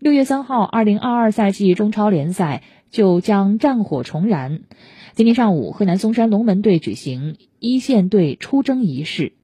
[0.00, 4.62] 六月三号二零二二赛季中超联赛就将战火重燃。
[5.12, 9.34] 今天上午河南嵩山龙门队举行一线队出征仪式。